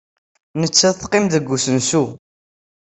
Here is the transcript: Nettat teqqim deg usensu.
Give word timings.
Nettat 0.59 0.95
teqqim 0.99 1.25
deg 1.33 1.51
usensu. 1.55 2.05